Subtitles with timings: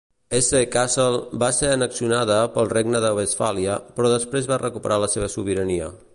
[0.35, 5.97] Hesse-Kassel va ser annexionada pel Regne de Westfàlia, però després va recuperar la seva sobirania.